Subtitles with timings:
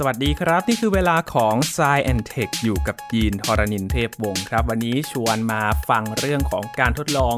[0.00, 7.34] สวัสดีครับ นี่คือเวลาของ s ซแอนเทคอยู่กับยีนทรณินเทพวงศ์ครับ วันนี้ชวนมาฟังเรื่องของการทดลอง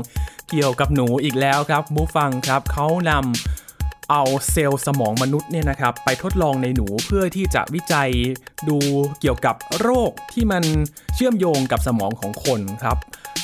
[0.50, 8.10] เกี่ยวกับหนูอีกแล้วครับบูฟังครับเขานำเอาเซลล์สมองมนุษย์เนี่ยนะครับ ไปทดลองในหนูเพื่อที่จะวิจัย
[8.68, 8.78] ดู
[9.20, 10.64] เกี่ยวกับโรคที่มัน
[11.14, 12.96] เชื่อมโยงกับสมองของคนครับ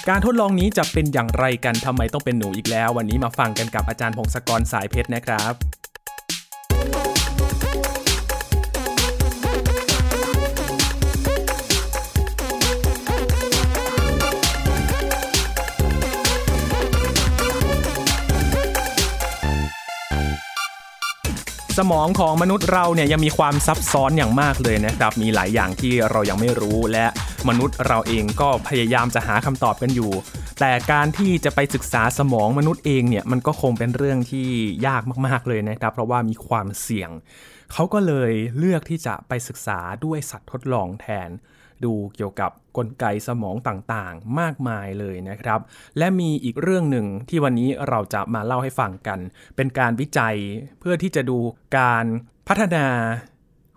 [0.08, 5.75] การทดลองนี้จะเป็นอย่างไรกันทำไมต้องเป็นหนูอีกแล้ว วันนี้มาฟังกันกับอาจารย์พงศกรสายเพชรนะครับ
[21.78, 27.06] สมองของมนุษย์เราเนี่ยยังมีความซับซ้อนอย่างมากเลยนะครับ มีหลายอย่างที่เรายังไม่รู้และ
[27.48, 30.12] มนุษย์เราเองก็พยายามจะหาคำตอบกันอยู่
[30.60, 34.48] แต่การที่จะไปศึกษาสมองมนุษย์เองเนี่ยมันก็คงเป็นเรื่องที่
[34.86, 37.10] ยากมากๆเลยนะครับ เพราะว่ามีความเสี่ยง
[37.72, 41.30] เขาก็เลยเลือกที่จะไปศึกษาด้วยสัตว์ทดลองแทน
[41.84, 45.60] ดูเกี่ยวกับกลไกสมองต่างๆ มากมายเลยนะครับ
[45.98, 49.18] และมีอีกเรื่องหนึ่งที่วันนี้เราจะมาเล่าให้ฟังกัน
[49.56, 50.36] เป็นการวิจัย
[50.80, 51.38] เพื่อที่จะดู
[51.78, 52.04] การ
[52.48, 52.86] พัฒนา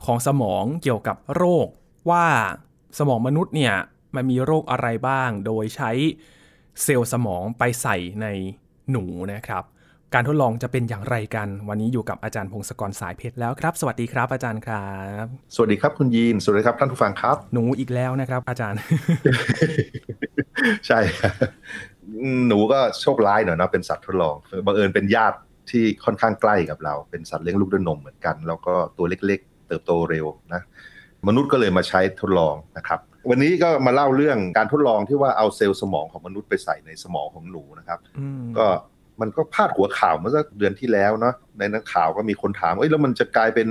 [0.05, 1.67] ของสมองเกี่ยวกับโรค
[2.09, 2.27] ว่า
[2.97, 3.75] สมองมนุษย์เนี่ย
[4.16, 5.92] มันมีโรคอะไรบ้าง โดยใช้
[6.83, 8.27] เซลล์สมองไปใส่ใน
[8.92, 9.64] หนูนะครับ
[10.14, 14.90] การทดลองจะเป็นอย่างไรกัน วันนี้อยู่กับอาจารย์พงศกรสายเพชรแล้วครับ สวัสดีครับอาจารย์ครั
[15.24, 18.80] บ สวัสดีครับคุณยีน สวัสดีครับท่านผู้ฟังครับ หนูอีกแล้วนะครับอาจารย์
[20.88, 21.00] ใช่
[22.48, 24.36] หนูก็โชคร้ายหน่อยนะเป็นสัตว์ทดลอง
[24.66, 25.38] บังเอิญเป็นญาติ
[25.72, 30.62] ที่ค่อนข้างใกล้กับเรา เป็นสัตว์เลี้ยงลูกด้วยนมเหมือนกัน แล้วก็ตัวเล็กๆ เติบโตเร็วนะ
[31.28, 38.00] มนุษย์ก็เลยมาใช้ทดลองนะครับวันนี้ก็มาเล่าเรื่องการทดลองที่ว่าเอาเซลล์สมองของมนุษย์ไปใส่ในสมองของหนูนะครับ
[38.58, 38.68] ก็
[39.22, 43.67] มันก็พาดหัวข่าวเมื่อสักเดือนที่แล้วเนาะในนักข่าวก็มีคนถามเอ้ยแล้วมันจะกลายเป็น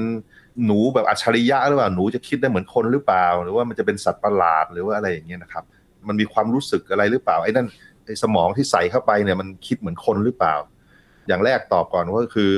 [0.67, 5.65] หนูแบบอัจฉริยะหรือเปล่าหนูจะคิดได้เหมือนคนหรือเปล่า หรือว่ามันจะเป็นสัตว์ประหลาดหรือว่าอะไรอย่างเงี้ยนะครับ
[6.09, 7.67] มันมีความรู้สึกอะไรหรือเปล่าไอ้นั่น
[8.07, 10.55] ไอ้สมองที่ใส่เข้าไปเนี่ยมันคิดเหมือนคนหรือเปล่า
[11.29, 12.51] อย่างแรกตอบก่อนว่าคือ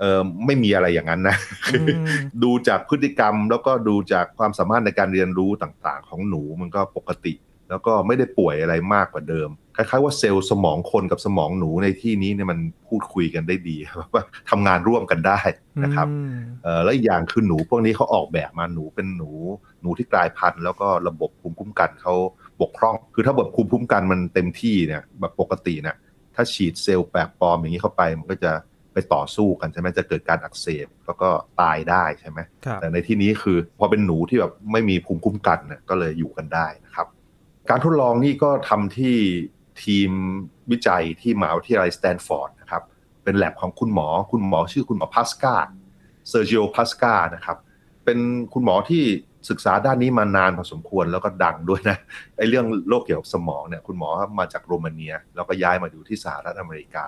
[0.00, 1.36] เออไม่มีอะไรอย่างนั้นนะ
[2.42, 7.34] ดูจากพฤติกรรมแล้วก็ดูจากความสามารถในการเรียนรู้ต่างๆ ของหนูมันก็ปกติ
[7.68, 12.58] แล้วก็ไม่ได้ป่วยอะไรมากกว่าเดิม คล้ายๆว่าเซลล์สมองคนกับสมองหนูในที่นี้เนี่ยมัน
[12.88, 13.76] พูดคุยกันได้ดี
[14.12, 15.40] ว่าทำงานร่วมกันได้
[15.84, 16.06] นะครับ
[16.84, 19.30] แล้วอีกอย่างคือหนูพวกนี้เขาออกแบบมาหนูเป็นหนู
[19.82, 22.14] หนูที่กลายพันธุ์แล้วก็ระบบภูมิคุ้มกันเขา
[22.60, 25.96] บกพร่อง คือถ้าระบบภูมิคุ้มกันมันเต็มที่เนี่ยแบบปกติเนี่ย
[26.34, 28.52] ถ้าฉีดเซลล์แปลกปลอมอย่างนี้เข้าไปมันก็จะ
[28.92, 31.28] ไปต่อสู้กันใช่ไหมจะเกิดการอักเสบแล้วก็
[31.60, 32.38] ตายได้ใช่ไหม
[32.80, 37.06] แต่ในที่นี้คือพอเป็นหนูที่แบบไม่มีภูมิคุ้มกันเนี่ยก็เลยอยู่กันได้นะครับ
[37.70, 39.16] การทดลองนี่ก็ทำที่
[39.84, 40.10] ทีม
[40.70, 42.82] วิจัยที่มหาวิทยาลัยสแตนฟอร์ดนะครับ
[43.24, 45.56] เป็นแล็บของคุณหมอ คุณหมอชื่อคุณหมอพัสกา
[46.28, 47.58] เซอร์จิโอพัสกานะครับ
[48.04, 48.18] เป็น
[48.54, 49.04] คุณหมอที่
[49.50, 51.96] ศึกษาด้านนี้มานานพอสมควรแล้วก็ดังด้วยนะ
[52.36, 57.06] ไอ้เรื่องโรคเกี่ยวกับสมองเนี่ยคุณหมอมาจากโรมาเนีย แล้วก็ย้ายมาอยู่ที่สหรัฐอเมริกา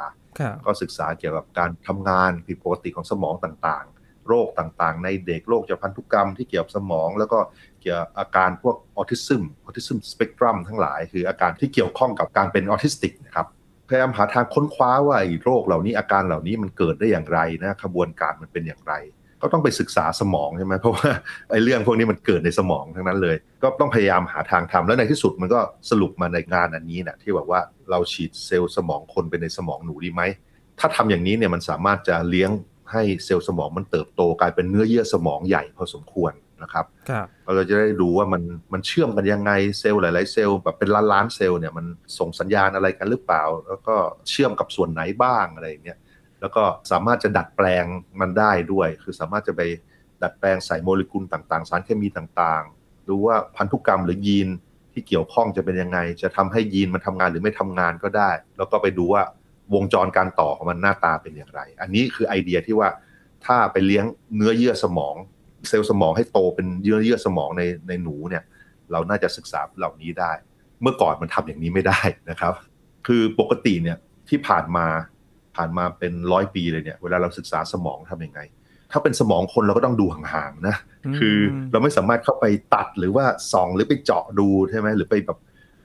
[0.67, 4.00] ก็ศึกษาเกี่ยวกับการทำงานผิดปกติของสมองต่างๆ
[4.31, 7.39] โรคต่างๆ ในเด็กโรคจากพันธุกรรมที่เกี่ยวกับสมอง แล้วก็
[7.81, 13.47] เกี่ยวอาการพวกออทิซึมออทิซึมสเปกตรัมทั้งหลาย คืออาการที่เกี่ยวข้องกับการเป็นออทิสติกนะครับ
[13.89, 18.95] พยายามหาทางค้นคว้าว่าโรคเหล่านี้อาการเหล่านี้มันเกิดได้อย่างไรนะขบวนการมันเป็นอย่างไร
[19.43, 21.11] ก็ต้องไปศึกษาสมองใช่ไหมเพราะว่า
[21.51, 25.61] ไอ้เรื่องพวกนี้มันเกิดในสมองทั้งนั้นเลย ก็ต้องพยายามหาทางทำแล้วในที่สุดมันก็
[25.91, 27.61] สรุปมาในงานอันนี้นะที่บอกว่า
[27.91, 30.23] เราฉีดเซลล์สมองคนไปในสมองหนูดีไหม
[30.79, 32.51] ถ้าทำอย่างนี้เนี่ยมันสามารถจะเลี้ยง
[32.93, 36.87] ให้เซลล์สมองมันเติบโตกลายเป็นเนื้อเยื่อสมองใหญ่พอสมควรนะครับ
[37.45, 38.43] เราจะได้ดูว่ามัน
[38.73, 41.87] มันเชื่อมกันยังไงเซลล์หลาย ๆ เซลล์แบบเป็นล้านล้านเซลล์เนี่ยมัน
[42.19, 43.97] ส่งสัญญาณอะไรกันหรือเปล่า แล้วก็
[44.31, 45.99] เชื่อมกับส่วนไหนบ้างอะไรเงี้ย
[46.41, 47.85] แล้วก็สามารถจะดัดแปลง
[48.21, 49.61] มันได้ด้วย คือสามารถจะไป
[50.23, 54.49] ดัดแปลงใส่โมเลกุลต่างๆ สารเคมีต่างๆ ดูว่าพันธุกรรมหรือยีน
[54.93, 59.23] ที่เกี่ยวข้องจะเป็นยังไง จะทำให้ยีนมันทำงานหรือไม่ทำงานก็ได้ แล้วก็ไปดูว่า
[59.75, 62.89] วงจรการต่อของมันหน้าตาเป็นอย่างไร อันนี้คือไอเดียที่ว่า
[63.47, 64.05] ถ้าไปเลี้ยง
[64.37, 65.15] เนื้อเยื่อสมอง
[65.69, 68.43] เซลล์สมองให้โตเป็นเยื่อเยื่อสมองในในหนูเนี่ย
[68.93, 70.33] เราน่าจะศึกษาเหล่านี้ได้
[70.83, 72.01] เมื่อก่อนมันทำอย่างนี้ไม่ได้
[72.31, 72.53] นะครับ
[73.07, 74.87] คือปกติเนี่ยที่ผ่านมา
[75.57, 78.41] ผ่านมาเป็นร้อยปีเลยเนี่ย เวลาเราศึกษาสมองทํำยังไง
[78.93, 80.77] ถ้าเป็นสมองคนเราก็ต้องดูห่างๆนะ
[81.19, 81.37] คือ
[81.73, 82.45] เราไม่สามารถเข้าไป
[82.75, 85.39] ตัดหรือว่าส่องหรือไปเจาะดูใช่ไหมหรือไปแบบ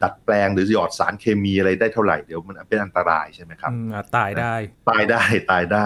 [0.06, 3.72] ดัดแปลงหรือหยอดสารเคมีอะไรได้เท่าไหร่เดี๋ยวมันเป็นอันตรายใช่ไหมครับ
[4.18, 4.54] ตายได้
[4.90, 5.86] ตายได้ตายได้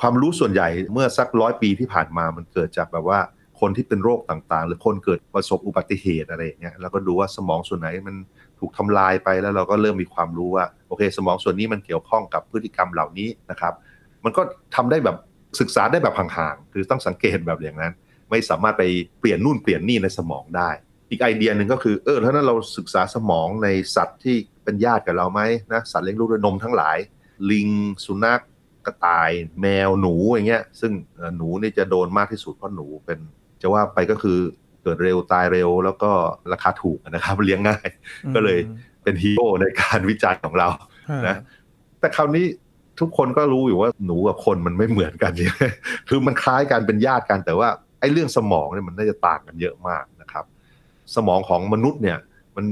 [0.00, 3.20] ความรู้ส่วนใหญ่เมื่อสักร้อยปีที่ผ่านมามันเกิดจากแบบว่า
[3.60, 8.16] คนที่เป็นโรคต่างๆ หรือคนเกิดประสบอุบัติเหตุอะไรอย่างเงี้ยแล้วก็ดูว่าสมองส่วนไหนมัน
[8.58, 13.74] ถูกทำลายไปแล้วเราก็เริ่มมีความรู้ว่าโอเค สมองส่วนนี้มันเกี่ยวข้องกับพฤติกรรมเหล่านี้นะครับ
[14.24, 14.42] มันก็
[14.74, 15.16] ทำได้แบบ
[15.60, 17.92] ศึกษาได้แบบห่างๆคือต้องสังเกตแบบอย่างนั้น
[18.30, 18.84] ไม่สามารถไป
[19.20, 20.70] เปลี่ยนนู่นเปลี่ยนนี่ในสมองได้
[21.12, 25.40] อีกไอเดียหนึ่งก็คือเออถ้านั้นเราศึกษาสมองในสัตว์ที่เป็นญาติกับเราไหม
[25.72, 26.96] นะสัตว์เลี้ยงลูกด้วยนมทั้งหลาย
[27.50, 27.68] ลิง
[28.04, 28.40] สุนัข
[28.86, 29.30] กระต่าย
[29.60, 30.92] แมวหนูอย่างเงี้ย ซึ่ง
[31.36, 33.18] หนูนี่จะโดนมากที่สุดเพราะหนูเป็น
[33.62, 34.38] จะว่าไปก็คือ
[34.82, 36.10] เกิดเร็วตายเร็วแล้วก็
[36.52, 37.86] ราคาถูกนะครับเลี้ยงง่าย
[38.34, 38.58] ก็เลย
[39.02, 40.68] เป็นฮีโร่ในการวิจัยของเรา
[41.28, 41.36] นะ
[42.00, 42.46] แต่คราวนี้
[43.00, 45.64] ทุกคนก็รู้อยู่ว่าหนูกับคนมันไม่เหมือนกันใช่ไหม
[46.08, 47.68] คือมันคล้ายกันเป็นญาติกันแต่ว่า
[48.00, 50.11] ไอ้เรื่องสมองเนี่ยมันน่าจะต่างกันเยอะมากนะครับ
[51.16, 52.18] สมองของมนุษย์เนี่ย
[52.56, 52.66] มัน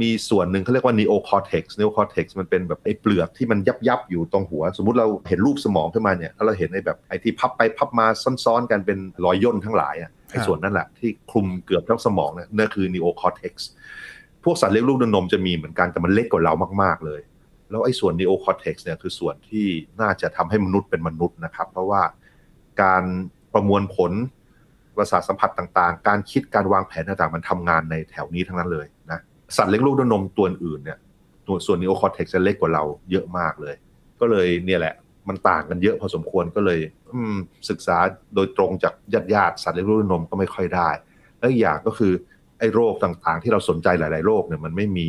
[0.00, 8.06] มีส่วนหนึ่งเขาเรียกว่า neocortex neocortex มันเป็นแบบไอ้เปลือกที่มันยับยับอยู่ตรงหัว สมมุติเราเห็นรูปสมองขึ้นมาเนี่ยถ้าเราเห็นไอ้แบบไอ้ที่พับไปพับมา
[8.44, 13.54] ซ้อนๆกันเป็นรอยย่นทั้งหลายอะไอ้ส่วนนั้นแหละที่คลุมเกือบทั้งสมองเนี่ยนั่นคือ neocortex
[14.44, 16.52] พวกสัตว์เลี้ยงลูกด้วยนมจะมีเหมือนกันแต่มันเล็กกว่าเรา
[16.82, 17.20] มากๆเลย
[17.70, 19.66] แล้วไอ้ส่วน neocortex เนี่ยคือส่วนที่
[20.00, 22.02] น่าจะทำให้มนุษย์เป็นมนุษย์นะครับ เพราะว่า
[22.82, 23.04] การ
[23.54, 24.12] ประมวลผล
[24.96, 29.20] ประสาทสัมผัสต่างๆ การคิดการวางแผนต่างๆ มันทำงานในแถวนี้ทั้งนั้นเลยนะ
[29.56, 30.98] สัตว์เลี้ยงลูกด้วยนมตัวอื่นเนี่ย
[31.46, 33.74] ตัวส่วน neocortex จะเล็กกว่าเราเยอะมากเลย
[34.20, 34.94] ก็เลยเนี่ยแหละ
[35.28, 36.80] มันต่างกันเยอะพอสมควรก็เลย
[37.70, 37.96] ศึกษา
[38.34, 40.88] โดยตรงจากญาติญาติสัตว์เลี้ยงลูกด้วยนมก็ไม่ค่อยได้
[41.38, 42.12] แล้วอย่างก็คือ
[42.58, 45.08] ไอ้โรคต่างๆ ที่เราสนใจหลาย ๆ โรคเนี่ยมันไม่มี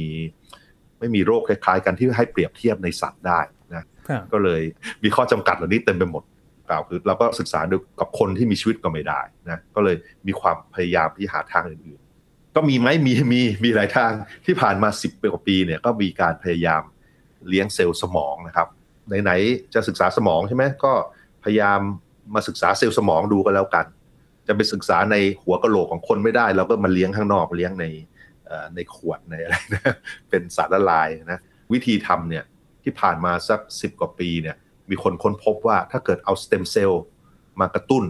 [1.00, 3.40] ไม่มีโรคคล้ายๆ กันที่ให้เปรียบเทียบในสัตว์ได้
[3.74, 3.84] นะ
[4.32, 4.62] ก็เลย
[5.04, 6.24] มีข้อจำกัดเหล่านี้เต็มไปหมด
[6.70, 9.96] กล่าวคือเราก็ศึกษาดูกับคนที่มีชีวิตก็ไม่ได้นะก็เลย
[10.28, 12.02] มีความพยายามที่หาทางอื่น
[12.56, 14.12] ก็มีไหมมีมีมีหลายทาง
[14.46, 16.82] ที่ผ่านมาสิบกว่าปีเนี่ยก็มีการพยายาม
[17.50, 18.68] เลี้ยงเซลล์สมองนะครับ
[19.24, 20.94] ไหนๆจะศึกษาสมองใช่ไหมก็
[21.44, 21.80] พยายาม
[22.36, 23.86] มาศึกษาเซลล์สมองดูก็แล้วกัน
[24.48, 27.86] จะไปศึกษาในหัวกะโหลกของคนไม่ได้ เราก็มาเลี้ยงข้างนอกเลี้ยงใน
[28.76, 29.96] ในขวดในอะไรนะ
[30.30, 31.40] เป็นสารละลายนะ
[31.74, 32.44] วิธีทำเนี่ย
[32.84, 34.56] ที่ผ่านมาสักสิบกว่าปีเนี่ย
[34.90, 37.04] มีคนค้นพบว่าถ้าเกิดเอาสเต็มเซลล์
[37.60, 38.04] มากระตุ้น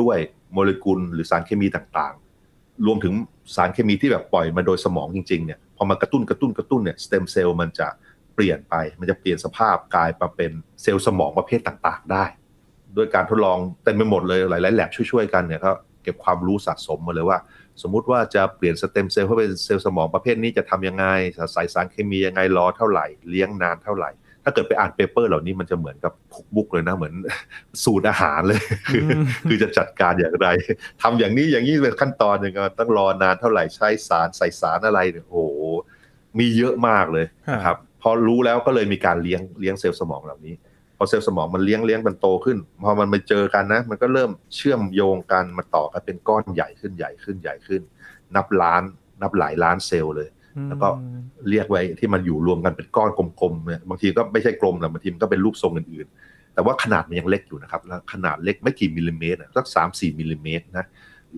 [0.00, 0.16] ด้วย
[0.52, 3.14] โมเลกุลหรือสารเคมีต่างๆ รวมถึง
[3.56, 7.88] สารเคมีที่แบบปล่อยมาโดยสมองจริงๆเนี่ยพอมากระตุ้นกระตุ้นกระตุ้นเนี่ยสเต็มเซลล์มันจะ
[8.34, 10.52] เปลี่ยนไป มันจะเปลี่ยนสภาพกลายมาเป็น
[10.82, 12.24] เซลล์สมองประเภทต่างๆ ได้
[12.96, 15.70] ด้วยการทดลองเต็มไปหมดเลยหลายๆแล็บช่วยๆกันเนี่ยก็
[16.02, 17.38] เก็บความรู้สะสมมาเลยว่า
[17.82, 21.06] สมมุติว่าจะเปลี่ยนสเต็มเซลล์เพื่อเป็นเซลล์สมองประเภทนี้จะทำยังไง
[21.52, 24.10] ใส่สารเคมียังไงรอเท่าไหร่ เลี้ยงนานเท่าไหร่
[24.48, 27.14] ถ้าเกิดไปอ่าน paper เหล่านี้มันจะเหมือนกับ cookbook เลยนะ เหมือน
[27.84, 28.60] สูตรอาหารเลย
[28.92, 29.02] คือ
[29.48, 30.48] คือจะจัดการอย่างไร
[31.02, 35.38] ทำอย่างนี้อย่างนี้เป็นขั้นตอนยังไงต้องรอนานเท่าไหร่ใช้สารใส่สารอะไรเนี่ยโอ้โห
[36.38, 40.54] มีเยอะมากเลยนะครับพอรู้แล้วก็เลยมีการเลี้ยงเลี้ยงเซลล์สมองเหล่านี้
[40.96, 47.82] พอเซลล์สมองมันเลี้ยงเลี้ยงมันโตขึ้น พอมันไปเจอกันนะ มันก็เริ่มเชื่อมโยงกันมาต่อกันเป็นก้อนใหญ่ขึ้นใหญ่ขึ้นใหญ่ขึ้น
[48.36, 48.82] นับล้าน
[49.22, 50.28] นับหลายล้านเซลล์เลย
[50.68, 50.88] แล้วก็
[51.50, 60.86] เรียกไว้ที่มันอยู่รวมกันเป็นก้อนกลมๆเนี่ยบางทีก็ไม่ใช่กลมแต่บางทีมันก็เป็นรูปทรงอื่นๆ แต่ว่าขนาดมันยังเล็กอยู่นะครับแล้วขนาดเล็กไม่กี่มิลลิเมตรสักสามสี่มิลลิเมตรนะ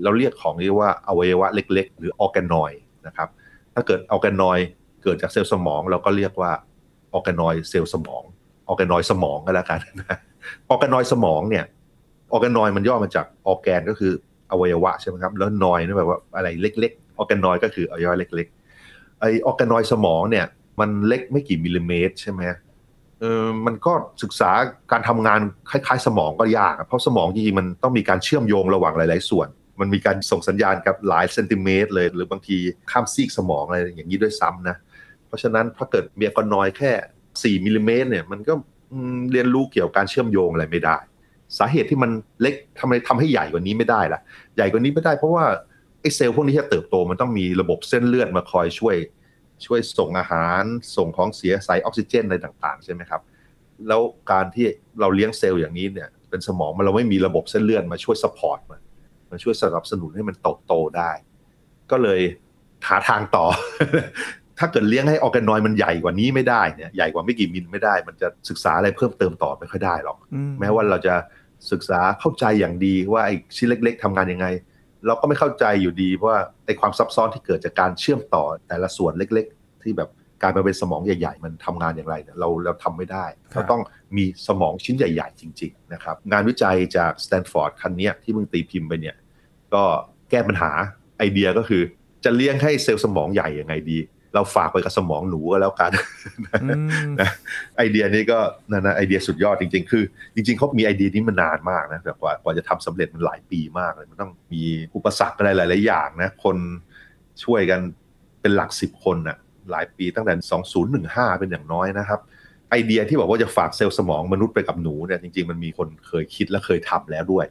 [0.02, 2.72] เราเรียกของนี้ว่าอวัยวะเล็ก ๆ หรือ organoid
[3.06, 3.28] นะครับ
[3.74, 4.58] ถ้าเกิด organoid
[5.02, 6.52] เกิดจากเซลล์สมอง เราก็เรียกว่า
[7.14, 8.22] organoid เซลล์สมอง
[8.69, 10.18] organoid สมองก็แล้วกันนะ
[10.70, 11.64] organoid สมองเนี่ย
[12.32, 14.12] organoid มันย่อมาจากออแกนก็คือ
[14.50, 18.48] อวัยวะใช่ไหมครับแล้ว noid นี่แปลว่าอะไรเล็กๆ organoid ก็คืออวัยวะเล็ก
[19.20, 20.46] ไอ้ organoid สมองเนี่ย
[20.80, 22.40] มันเล็กไม่กี่มิลลิเมตรใช่ไหม
[23.20, 23.92] เออมันก็
[24.22, 24.50] ศึกษา
[24.92, 29.48] การทำงานคล้ายๆ สมองก็ยาก เพราะสมองจริงๆมันต้องมีการเชื่อมโยงระหว่างหลาย ๆ ส่วน
[29.80, 32.56] มันมีการส่งสัญญาณกับหลายเซนติเมตรเลย หรือบางที
[32.90, 34.76] ข้ามซีกสมองอะไรอย่างนี้ด้วยซ้ำนะ
[35.26, 36.92] เพราะฉะนั้นถ้าเกิดเมีอกนอยแค่
[37.60, 38.54] 4มิลลิเมตรเนี่ยมันก็
[39.32, 40.96] เรียนรู้เกี่ยวกับการเชื่อมโยงอะไรไม่ได้
[41.58, 42.10] สาเหตุที่มัน
[42.40, 44.20] เล็กทำไมทำให้ใหญ่กว่านี้ไม่ได้ล่ะ
[44.56, 45.44] ใหญ่กว่านี้ไม่ได้เพราะว่า
[46.00, 48.97] ไอ้เซลล์พวกนี้จะเติบโตมันต้องมีระบบเส้นเลือดมาคอยช่วย
[49.67, 50.62] ช่วยส่งอาหาร
[50.97, 53.21] ส่งของเสียใส่ออกซิเจนอะไรต่างๆ ใช่ไหมครับ
[53.88, 54.00] แล้ว
[54.31, 54.67] การที่
[55.00, 58.81] เราเลี้ยงเซลล์อย่างนี้เนี่ย เป็นสมองมันเราไม่มีระบบเส้นเลือดมาช่วย support มัน
[59.31, 61.11] มาช่วยสนับสนุนให้มันโตโตได้
[61.90, 62.21] ก็เลย
[62.88, 63.47] หาทางต่อ
[64.59, 70.19] ถ้าเกิดเลี้ยงให้ organoid มันใหญ่กว่านี้ไม่ได้เนี่ยใหญ่กว่าไม่กี่มิลไม่ได้ มันจะศึกษาอะไรเพิ่มเติมต่อไม่ค่อยได้หรอก
[70.61, 71.14] แม้ว่าเราจะ
[71.73, 74.47] ศึกษาเข้าใจอย่างดีว่าไอ้ชิ้นเล็ก ๆทำงานยังไง
[75.07, 80.11] เราก็ไม่เข้าใจอยู่ดีเพราะว่าไอ้ความซับซ้อนที่เกิดจากการเชื่อมต่อแต่ละส่วนเล็ก ๆ ที่แบบ
[80.42, 83.81] กลายมาเป็นสมองใหญ่ ๆ มันทำงานอย่างไรเนี่ยเราเราทำไม่ได้เราต้อง
[84.17, 89.17] มีสมองชิ้นใหญ่ ๆ จริง ๆ นะครับ งานวิจัยจากสแตนฟอร์ดคันนี้ที่มึงตีพิมพ์ไปเนี่ย
[89.75, 89.85] ก็
[90.31, 90.71] แก้ปัญหา
[91.19, 91.83] ไอเดียก็คือ
[92.25, 93.99] จะเลี้ยงให้เซลล์สมองใหญ่ยังไงดี
[94.35, 95.90] เราฝากไปกับสมองหนูก็แล้วกัน
[97.20, 97.30] นะ
[97.76, 98.38] ไอเดียนี้ก็
[98.70, 100.04] นั่นนะไอเดียสุดยอดจริง ๆ คือ
[100.35, 104.62] จริง ๆเขามีไอเดียนี้มานานมากนะแต่กว่ากว่าจะทำสำเร็จมันหลายปีมากเลยมันต้องมี
[104.94, 106.56] อุปสรรคอะไรหลาย ๆ อย่างนะคน
[107.44, 107.80] ช่วยกัน
[108.40, 109.37] เป็นหลักสิบคนนะ่ะ
[109.70, 110.35] หลายปีตั้งแต่
[110.87, 112.20] 2015 เป็นอย่างน้อยนะครับ
[112.70, 117.47] ไอเดียที่บอกว่าจะฝากเซลล์สมองมนุษย์ไปกับหนูเนี่ยจริง ๆ มันมีคนเคยคิดและเคยทำแล้วด้วย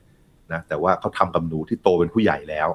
[0.52, 2.68] นะแต่ว่าเขาทำกับหนูที่โตเป็นผู้ใหญ่แล้ว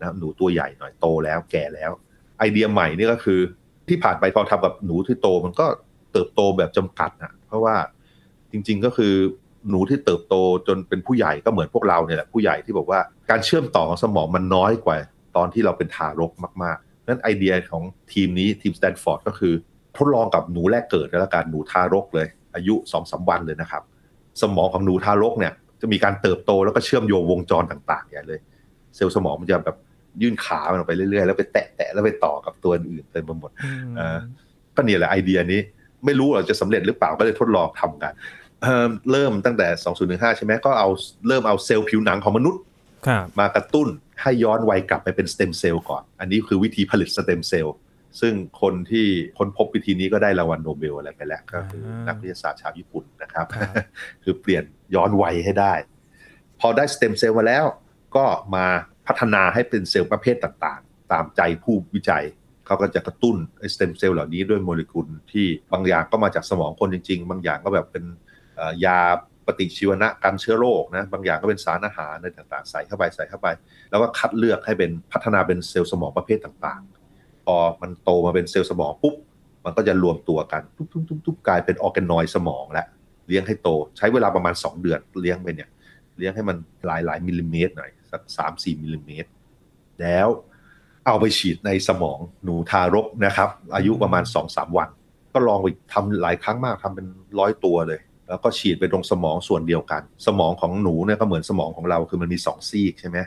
[0.00, 1.90] นะหนูตัวใหญ่หน่อยโตแล้วแก่แล้ว
[2.38, 3.40] ไอเดียใหม่นี่ก็คือ
[3.88, 5.66] ที่ผ่านไปพอทำกับหนูที่โตมันก็
[6.12, 7.76] เติบโตแบบจำกัดนะเพราะว่า
[8.52, 9.14] จริง ๆก็คือ
[9.70, 10.34] หนูที่เติบโต
[10.68, 14.96] จนเป็นผู้ใหญ่ก็เหมือนพวกเราเนี่ยแหละผู้ใหญ่ที่บอกว่าการเชื่อมต่อของสมองมันน้อยกว่า
[15.36, 19.54] ตอนที่เราเป็นทารกมากๆนั้นไอเดียของทีมนี้ทีมสแตนฟอร์ดก็คือ
[19.96, 23.82] ทดลองกับหนูแรกเกิดแล้วกันหนูทารกเลย อายุสองสามวันเลยนะครับ
[24.42, 28.40] สมองของหนูทารกเนี่ยจะมีการเติบโตแล้วก็เชื่อมโยงวงจรต่างๆเยอะเลย
[28.96, 29.76] เซลล์สมองมันจะแบบ
[30.22, 33.50] ยื่นขามันออกไปเรื่อยๆ แล้วไปแตะแตะแล้วไปต่อกับตัวอื่นเต็มไปหมด
[34.74, 35.60] ก็นี่แหละไอเดียนี้
[36.04, 38.12] ไม่รู้เราจะสำเร็จหรือเปล่าก็เลยทดลองทำกัน
[39.12, 39.68] เริ่มตั้งแต่
[40.02, 40.88] 2015 ใช่ไหมก็เอา
[41.28, 42.60] เริ่มเอาเซลล์ผิวหนังของมนุษย์
[43.38, 43.88] มากระตุ้น
[44.22, 47.76] ให้ย้อนวัยกลับไปเป็นสเต็มเซลล์ก่อน อันนี้คือวิธีผลิตสเต็มเซลล์
[48.20, 49.06] ซึ่งคนที่
[49.38, 53.46] ค้นพบวิธีนี้ก็ได้รางวัลโนเบลอะไรไปแล้ว ก็คือนักวิทยาศาสตร์ชาวญี่ปุ่นนะครับ
[54.24, 55.74] คือเปลี่ยนย้อนวัยให้ได้
[56.60, 57.64] พอได้สเต็มเซลล์มาแล้ว
[58.16, 58.24] ก็
[58.54, 58.66] มา
[59.08, 62.24] พัฒนาให้เป็นเซลล์ประเภทต่างๆ ตามใจผู้วิจัย
[62.66, 63.36] เขาก็จะกระตุ้น
[63.74, 68.04] สเต็มเซลล์เหล่านี้ด้วยโมเลกุลที่บางอย่างก็มาจากสมองคนจริง ๆ บางอย่างก็แบบเป็น
[68.84, 68.98] ยา
[69.46, 73.48] ปฏิชีวนะกันเชื้อโรคนะบางอย่างก็เป็นสารอาหารในต่างๆ ใส่เข้าไปใส่เข้าไป
[73.90, 79.14] แล้วก็คัดเลือกให้เป็นพัฒนาเป็นเซลล์สมองประเภทต่างๆ พอมันโตมาเป็นเซลล์สมองปุ๊บ
[79.64, 80.62] มันก็จะรวมตัวกัน
[81.24, 82.86] ทุบๆๆกลายเป็น organoid สมองแล้ว
[83.26, 85.68] เลี้ยงให้โตใช้เวลาประมาณ 2 เดือนเลี้ยงไปเนี่ย
[86.18, 89.30] เลี้ยงให้มันหลายหลายมิลลิเมตรหน่อย สักสามสี่มิลลิเมตร
[90.00, 90.28] แล้ว
[91.06, 94.88] เอาไปฉีดในสมองหนูทารกนะครับ อายุประมาณ2องสามวัน
[95.32, 97.06] ก็ลองไปทำหลายครั้งมากทำเป็น
[97.38, 103.18] ร้อยตัวเลย แล้วก็ฉีดไปตรงสมองส่วนเดียวกัน สมองของหนูเนี่ยก็เหมือนสมองของเราคือมันมีสองซีกใช่ไหม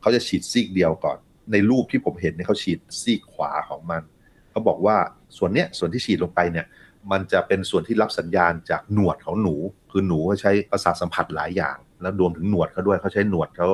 [0.00, 1.18] เขาจะฉีดซีกเดียวก่อน
[1.52, 4.02] ในรูปที่ผมเห็นเนี่ยเขาฉีดซีกขวาของมัน
[4.50, 4.96] เขาบอกว่า
[5.36, 6.66] ส่วนเนี้ยส่วนที่ฉีดลงไปเนี่ย
[7.10, 9.54] มันจะเป็นส่วนที่รับสัญญาณจากหนวดของหนู
[9.90, 13.68] คือหนูเขาใช้ประสาทสัมผัสหลายอย่าง แล้วรวมถึงหนวดเขาด้วยเขาใช้หนวดเขา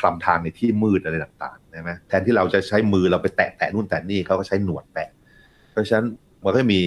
[0.00, 5.08] คลำทางในที่มืดอะไรต่างๆใช่ไหมแทนที่เราจะใช้มือเราไปแตะแตะนู่นแตะนี่เขาก็ใช้หนวดแตะ
[5.72, 6.06] เพราะฉะนั้น
[6.44, 6.80] มันก็มี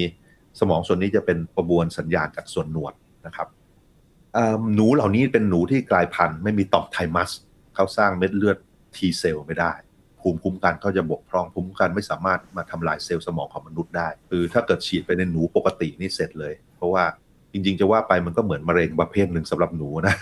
[0.60, 2.94] สมองส่วนนี้จะเป็นประมวลสัญญาณจากส่วนหนวด
[3.26, 3.48] นะครับ
[4.76, 7.32] หนูเหล่านี้เป็นหนูที่กลายพันธุ์ไม่มีต่อมไทมัส
[7.76, 8.58] เขาสร้างเม็ดเลือด
[8.96, 9.74] ทีเซลไม่ได้
[10.20, 17.04] ภูมิคุ้มกันเขาจะบกพร่องภูมิคุ้มกันไม่สามารถมาทำลายเซลล์สมองของมนุษย์ได้ คือถ้าเกิดฉีดไปในหนูปกตินี่เสร็จเลย เพราะว่า
[17.54, 20.16] จริงๆ จะว่าไปมันก็เหมือนมะเร็งประเภทหนึ่งสำหรับหนูนะ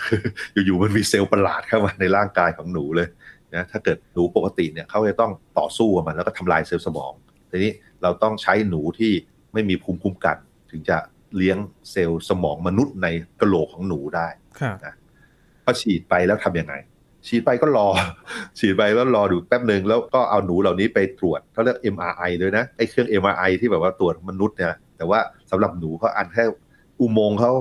[0.52, 3.08] อยู่ๆมันมีเซลล์ประหลาดเข้ามาในร่างกายของหนูเลย
[3.54, 7.12] นะถ้าเกิดหนูปกติเนี่ยเขาจะต้องต่อสู้กับมันแล้วก็ทำลายเซลล์สมอง
[7.50, 7.72] ทีนี้
[8.02, 9.12] เราต้องใช้หนูที่
[9.52, 10.36] ไม่มีภูมิคุ้มกัน
[10.70, 10.96] ถึงจะ
[11.36, 11.58] เลี้ยง
[11.90, 13.06] เซลล์สมองมนุษย์ใน
[13.40, 14.28] กระโหลกของหนูได้
[14.84, 14.94] นะ
[15.64, 16.74] พอฉีดไปแล้วทํำยังไง
[17.26, 17.88] ฉีดไปก็รอ
[18.58, 25.20] ฉีดไปแล้วรอดูแป๊บหนึ่งแล้วก็เอาหนูเหล่านี้ไปตรวจเขาเรียก MRI ด้วยนะไอ้เครื่อง MRI ที่แบบว่าตรวจมนุษย์เนี่ยแต่ว่า
[25.50, 26.44] สำหรับหนูเขาอันแค่
[27.00, 27.52] อุโมงค์เขา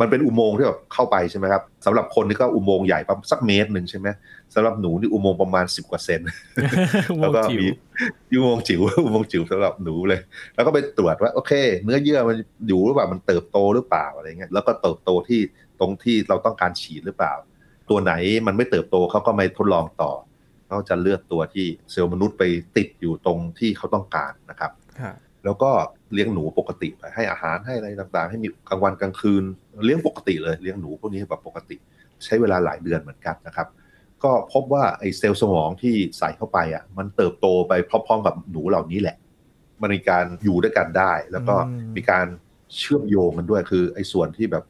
[0.00, 4.08] มันเป็นอุโมงค์ที่แบบเข้าไปใช่ไหมครับสำหรับคนนี่ก็อุโมงค์ใหญ่ประมาณสักเมตรหนึ่งใช่ไหม
[4.54, 6.20] สำหรับหนูนี่อุโมงค์ประมาณสิบกว่าเซน
[7.20, 7.66] แล้วก็มี
[8.38, 10.20] อุโมงค์จิ๋วอุโมงค์จิ๋วสำหรับหนูเลย
[10.54, 11.52] แล้วก็ไปตรวจว่าโอเค
[11.84, 12.36] เนื้อเยื่อมัน
[12.68, 15.40] อยู่หรือเปล่ามันเติบโตหรือเปล่าอะไรเงี้ยแล้วก็เติบโตที่
[15.80, 17.34] ตรงที่เราต้องการฉีดหรือเปล่า
[17.90, 18.12] ตัวไหน
[18.46, 20.12] มันไม่เติบโตเขาก็ไม่ทดลองต่อ
[20.68, 22.42] เขาจะเลือกตัวที่เซลล์มนุษย์ไป
[22.76, 24.70] ติดอยู่ตรงที่เขาต้องการนะครับ
[25.44, 25.70] แล้วก็
[26.12, 29.44] เลี้ยงหนูปกติไปให้อาหารให้อะไรต่างๆ ให้มีกลางวันกลางคืน
[29.84, 31.76] เลี้ยงปกติเลยเลี้ยงหนูพวกนี้แบบปกติ
[32.24, 33.68] ใช้เวลาหลายเดือนเหมือนกันนะครับ
[34.24, 39.16] ก็พบว่าไอ้เซลล์สมองที่ใส่เข้าไปอะมันเติบโตไปพร้อมๆกับหนูเหล่านี้แหละ
[39.80, 41.54] มันมีการอยู่ด้วยกันได้ แล้วก็
[41.96, 42.26] มีการ
[42.76, 44.64] เชื่อมโยงกันด้วยคือไอ้ส่วนที่แบบ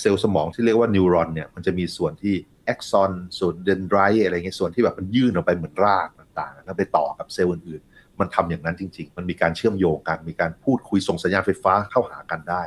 [0.00, 12.62] เซลล์สมองที่เรียกว่านิวรอนเนี่ยมันจะมีส่วนที่แอ็กซอนส่วน dendrite อะไรเงี้ยส่วนที่แบบมันยื่นออกไปเหมือนรากต่างๆแล้วไปต่อกับเซลล์อื่นๆ มันทำอย่างนั้นจริง ๆ มันมีการเชื่อมโยงกัน มีการพูดคุยส่งสัญญาณไฟฟ้าเข้าหากันได้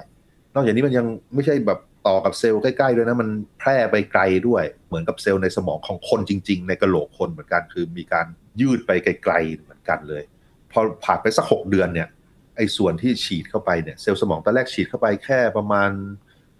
[0.54, 3.30] นอกจากนี้มันยังไม่ใช่แบบต่อกับเซลล์ใกล้ๆด้วยนะ มัน
[3.60, 8.26] แพร่ไปไกลด้วย เหมือนกับเซลล์ในสมองของคนจริง ๆ ในกะโหลกคนเหมือนกัน คือมีการ
[8.62, 10.24] ยืดไปไกลๆเหมือนกันเลย
[10.72, 12.08] พอผ่านไปสักหกเดือนเนี่ย
[12.56, 15.92] ไอ้ส่วนที่ฉีดเข้าไปเนี่ย เซลล์สมองตอนแรกฉีดเข้าไปแค่ประมาณ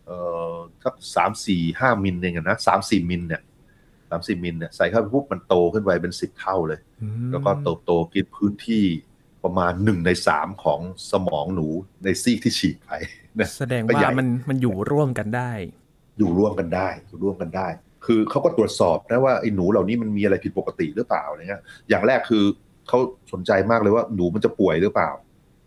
[0.06, 0.18] เอ่
[0.54, 3.42] อสักสามสี่ห้ามิลเองนะสามสี่มิลเนี่ย
[4.10, 6.80] สามสี่มิลเนี่ยใส่เข้าไปปุ๊บมันโตขึ้นไปเป็นสิบเท่าเลย
[7.32, 8.84] แล้วก็โตโตกินพื้นที่
[9.44, 10.80] ประมาณหนึ่งในสามของ
[11.12, 11.68] สมองหนู
[12.04, 12.92] ในซีกที่ฉีดไป
[13.58, 15.52] แสดงว่ามันมันอยู่ร่วมกันได้
[16.18, 17.68] อยู่ร่วมกันได้อยู่ร่วมกันได้
[18.06, 22.44] คือเขาก็ตรวจสอบนะว่าไอ้หนูเหล่านี้มันมีอะไรผิดปกติหรือเปล่าอะไรเงี้ยอย่างแรกคือ
[22.88, 23.00] เขา
[23.32, 25.10] สนใจมากเลยว่าหนูมันจะป่วยหรือเปล่า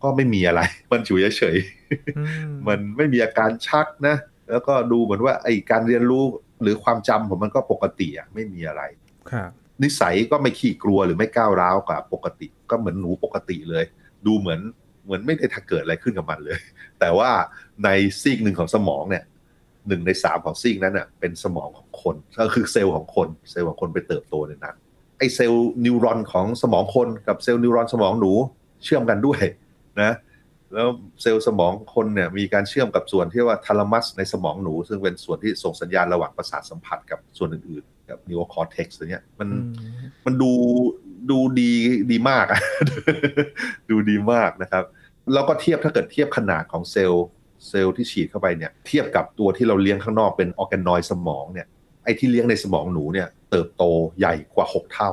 [0.03, 0.61] ก็ไม่มีอะไร
[0.93, 4.17] มันอยู่เฉยๆมันไม่มีอาการชักนะ
[4.51, 6.25] แล้วก็ดูเหมือนว่าไอ้การเรียนรู้
[6.63, 8.83] หรือความจำของมันก็ปกติอะไม่มีอะไร
[9.31, 9.51] ครับ
[9.83, 13.85] นิสัยก็ไม่ขี้กลัวหรือไม่ก้าวร้าวกว่าปกติก็เหมือนหนูปกติเลย
[14.27, 14.61] ดูเหมือน
[15.05, 16.59] เหมือนไม่ได้ถ้าเกิดอะไรขึ้นกับมันเลย
[17.01, 17.31] แต่ว่า
[17.85, 17.89] ใน
[18.21, 19.25] ซีกหนึ่งของสมองเนี่ย
[19.89, 24.77] หนึ่งในสามของซีกนั้นอะเป็นสมองของคนก็คือเซลล์ของคนเซลล์ของคนไปเติบโตในนั้น
[25.19, 28.33] ไอ้เซลล์ neuron ของสมองคนกับเซลล์ neuron สมองหนู
[28.85, 29.41] เชื่อมกันด้วย
[30.01, 30.13] นะ
[30.75, 30.89] แล้ว
[31.23, 39.49] เซลล์สมองคนเนี่ยมีการเชื่อมกับส่วนที่ว่า thalamus ในสมองหนู ซึ่งเป็นส่วนที่ส่งสัญญาณระหว่างประสาทสัมผัสกับส่วนอื่นๆ กับ neocortex ตัวเนี้ยมัน
[40.25, 40.53] มันดู
[41.31, 41.73] ดูดี
[42.11, 42.61] ดีมากอะ
[43.91, 44.85] ดูดีมากนะครับ
[45.33, 47.27] แล้วก็เทียบถ้าเกิดเทียบขนาดของเซลล์
[47.69, 51.67] เซลล์ที่ฉีดเข้าไปเนี่ยเทียบกับตัวที่เราเลี้ยงข้างนอกเป็น organoid สมองเนี่ย
[52.05, 53.85] ไอ้ที่เลี้ยงในสมองหนูเนี่ยเติบโต
[54.19, 55.11] ใหญ่กว่า 6 เท่า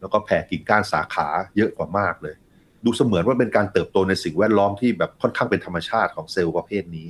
[0.00, 2.34] แล้วก็แผ่กิ่งก้านสาขาเยอะกว่ามากเลย
[2.84, 7.06] ดูเสมือนว่าเป็นการเติบโตในสิ่งแวดล้อมที่แบบค่อนข้างเป็นธรรมชาติของเซลล์ประเภทนี้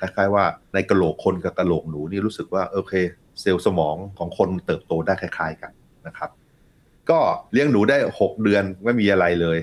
[0.00, 2.94] คล้ายๆว่าในกระโหลกคนกับกระโหลกหนูนี่รู้สึกว่าโอเค
[3.40, 5.72] เซลล์สมองของคนเติบโตได้คล้าย ๆกัน
[6.06, 6.30] นะครับ
[7.10, 7.20] ก็
[7.52, 9.58] เลี้ยงหนูได้ 6 เดือนไม่มีอะไรเลย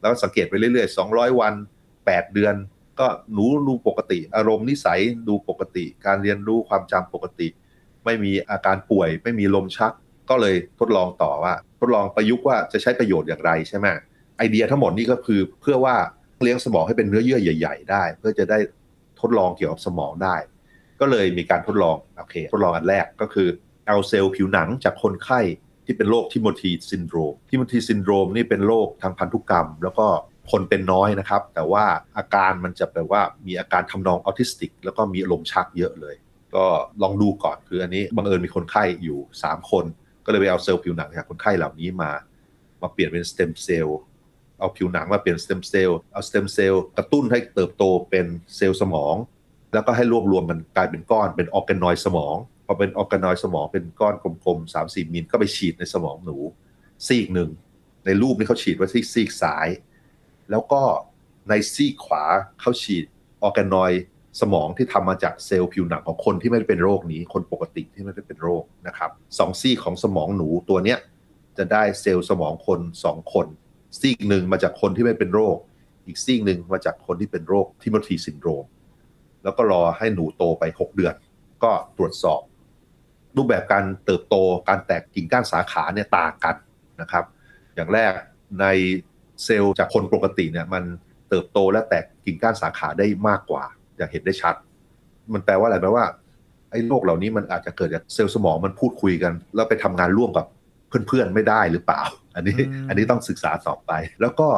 [0.00, 1.54] แล้วสังเกตไปเรื่อยๆ 200 วัน
[1.94, 2.54] 8 เดือน
[3.00, 7.48] ก็หนูดูปกติ อารมณ์นิสัยดูปกติ การเรียนรู้ความจำปกติ
[8.04, 9.92] ไม่มีอาการป่วย ไม่มีลมชัก
[10.30, 13.86] ก็เลยทดลองต่อว่า ทดลองประยุกต์ว่าจะใช้ประโยชน์อย่างไรใช่ไหม
[14.36, 15.96] ไอเดียทั้งหมดนี้ก็คือเพื่อว่า
[16.42, 18.58] เลี้ยงสมองให้เป็นเนื้อเยื่อใหญ่ ๆ ได้ เพื่อจะได้
[19.20, 20.36] ทดลองเกี่ยวกับสมองได้
[21.00, 23.48] ก็เลยมีการทดลองโอเคทดลองอันแรกก็คือ
[23.86, 25.40] เอาเซลล์ผิวหนังจากคนไข้
[25.86, 30.06] ที่เป็นโรค Timothy syndrome Timothy syndrome นี่เป็นโรคทางพันธุกรรม แล้วก็
[30.50, 31.84] คนเป็นน้อยนะครับ แต่ว่า
[32.16, 36.14] อาการมันจะแปลว่ามีอาการทำนองออทิสติก แล้วก็มีอาการชักเยอะเลย
[36.54, 36.64] ก็
[37.02, 39.84] ลองดูก่อนคืออันนี้บังเอิญมีคนไข้อยู่ 3 คน
[40.24, 42.10] ก็เลยไปเอาเซลล์ผิวหนังจากคนไข้เหล่านี้มา
[42.82, 43.98] มาเปลี่ยนเป็นสเต็มเซลล์
[44.58, 49.14] เอาผิวหนังมาเปลี่ยนสเต็มเซลล์เอาสเต็มเซลล์กระตุ้นให้เติบโตเป็นเซลล์สมอง
[49.74, 52.36] แล้วก็ให้รวบรวมมันกลายเป็นก้อนเป็น organoid สมอง
[52.66, 56.36] พอเป็น organoid สมองเป็นก้อนกลมๆสามสี่มิลก็ไปฉีดในสมองหนู
[57.06, 57.50] ซีกหนึ่ง
[58.04, 59.68] ในรูปนี้เขาฉีดไว้ที่ซีกซ้าย
[60.50, 60.82] แล้วก็
[61.48, 62.24] ในซีกขวา
[62.60, 63.04] เขาฉีด
[63.42, 63.92] organoid
[64.40, 70.98] สมองที่ทำมาจากเซลล์ผิวหนังของคนที่ไม่ได้เป็นโรคนี้ คนปกติที่ไม่ได้เป็นโรคนะครับสองซีกของสมองหนูตัวเนี้ย
[71.58, 73.46] จะได้เซลล์สมองคนสองคน
[74.00, 75.56] ซีกหนึ่งมาจากคนที่ไม่เป็นโรค
[76.06, 78.64] อีกซีกหนึ่งมาจากคนที่เป็นโรค Timothy syndrome
[79.42, 81.14] แล้วก็รอให้หนูโตไป 6 เดือน
[81.62, 82.40] ก็ตรวจสอบ
[83.36, 84.36] รูปแบบการเติบโต
[84.68, 86.56] การแตกกิ่งก้านสาขาเนี่ยต่างกัน
[87.00, 87.24] นะครับ
[87.74, 88.12] อย่างแรก
[88.60, 88.66] ใน
[89.44, 90.84] เซลล์จากคนปกติเนี่ยมัน
[91.28, 93.64] เติบโตและแตกกิ่งก้านสาขาได้มากกว่า
[93.96, 94.54] อย่างเห็นได้ชัด
[95.32, 96.04] มันแปลว่าอะไรแปลว่า
[96.70, 100.46] ไอ้โรคเหล่านี้มันอาจจะเกิดจากเซลล์สมองมันพูดคุยกัน แล้วไปทำงานร่วมกับ
[100.88, 102.02] เพื่อนๆไม่ได้หรือเปล่า
[102.36, 104.48] อันนี้อันนี้ต้องศึกษาต่อไป แล้วก็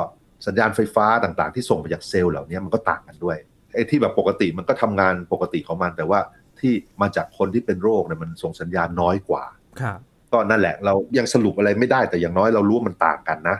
[0.46, 3.36] สัญญาณไฟฟ้าต่างๆ ที่ส่งไปจากเซลล์เหล่านี้มันก็ต่างกันด้วย
[3.74, 6.20] ไอ้ที่แบบปกติมันก็ทำงานปกติของมัน แต่ว่า
[6.60, 9.44] ที่มาจากคนที่เป็นโรคเนี่ยมันส่งสัญญาณน้อยกว่า
[9.80, 9.98] ครับ
[10.32, 13.58] ก็นั่นแหละเรายังสรุปอะไรไม่ได้แต่อย่างน้อยเรารู้ว่ามันต่างกันนะ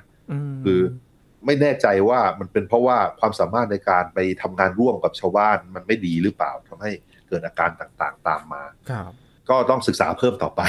[0.65, 0.81] คือ
[1.47, 6.91] ไม่แน่ใจว่ามันเป็นเพราะว่าความสามารถในการไปทำงานร่วมกับชาวบ้านมันไม่ดีหรือเปล่าทำให้
[7.29, 9.13] เกิดอาการต่างๆ ตามมาครับ
[9.51, 10.63] ก็ต้องศึกษาเพิ่มต่อไป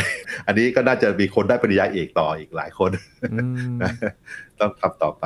[0.47, 2.91] อันนี้ก็น่าจะมีคนได้ปริญญาเอกต่ออีกหลายคน
[4.59, 5.25] ต้องทำต่อไป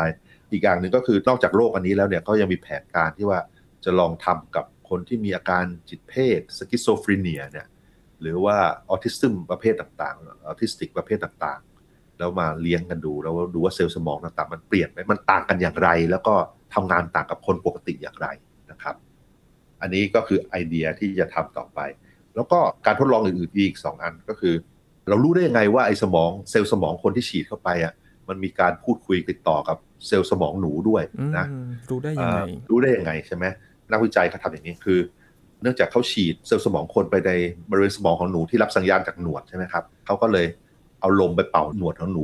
[0.51, 3.39] อีกอย่างหนึ่งก็คือนอกจากโรคอันนี้แล้วเนี่ยก็ยังมีแผนการที่ว่า
[3.85, 7.67] จะลองทำกับคนที่มีอาการจิตเภท schizophrenia เนี่ย
[8.21, 8.57] หรือว่า
[8.89, 16.35] autism ประเภทต่างๆออทิสติกประเภทต่างๆ แล้วมาเลี้ยงกันดูแล้วดูว่าเซลล์สมองต่างๆ มันเปลี่ยนไหมมันต่างกันอย่างไร แล้วก็
[16.73, 18.27] ทำงานต่างกับคนปกติอย่างไร
[18.71, 18.95] นะครับ
[19.81, 21.79] อันนี้ก็คือไอเดียที่จะทำต่อไป
[22.35, 24.55] แล้วก็การทดลองอื่นๆอีก 2 อันก็คือ
[25.09, 27.93] เรารู้ได้ยังไงว่าไอ้สมองเซลล์สมองคนที่ฉีดเข้าไปอะ
[28.29, 31.03] มันมีการพูดคุยติดต่อกับเซลล์สมองหนูด้วย
[31.37, 31.45] นะ
[31.89, 33.45] รู้ได้ยังไงรู้ได้ยังไงใช่ไหม
[33.91, 34.99] นักวิจัยเขาทำอย่างนี้คือ
[35.61, 37.31] เนื่องจากเขาฉีดเซลล์สมองคนไปใน
[37.69, 40.45] บริเวณสมองของหนูที่รับสัญญาณจากหนวดใช่ไหมครับเขาก็เลย
[40.99, 42.23] เอาลมไปเป่าหนวดของหนู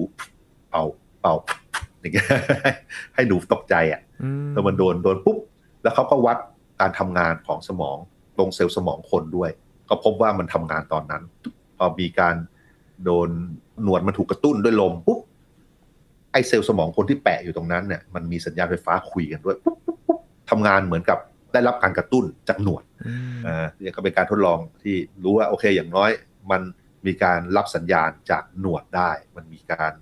[0.70, 0.84] เป่า
[1.22, 1.36] เป่า
[2.00, 2.28] อย่างเงี้ย
[3.16, 4.02] ให้หนูตกใจอะ
[4.54, 5.38] พอมันโดนโดนปุ๊บ
[5.84, 6.38] แล้วเขาก็วัด
[6.82, 7.98] การทำงานของสมอง
[8.38, 9.52] ตรงเซลล์สมองคนด้วย
[9.90, 11.24] ก็พบว่ามันทำงานตอนนั้น
[11.78, 12.36] พอมีการ
[13.04, 13.30] โดน
[13.84, 15.20] หนวดมันถูกกระตุ้นด้วยลมปุ๊บ
[16.32, 21.18] ไอเซลล์สมองคนที่แปะอยู่ตรงนั้นเนี่ยมันมีสัญญาณไฟฟ้าคุยกันด้วยปุ๊บปุ๊บปุ๊บทำงานเหมือนกับ
[21.54, 22.84] ได้รับการกระตุ้นจากหนวด
[23.48, 26.10] อ่าเนี่ยก็เป็นการทดลองที่รู้ว่าโอเค อย่างน้อย
[26.52, 26.62] มัน
[27.06, 29.94] มีการรับสัญญาณจากหนวดได้ มันมีการ